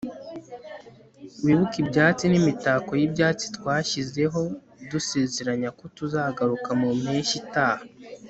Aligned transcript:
wibuke 1.43 1.77
ibyatsi 1.83 2.25
n'imitako 2.27 2.91
y'ibyatsi 2.99 3.45
twashyizeho 3.57 4.39
dusezeranya 4.91 5.69
ko 5.77 5.85
tuzagaruka 5.95 6.69
mu 6.79 6.89
mpeshyi 7.01 7.35
itaha 7.43 7.83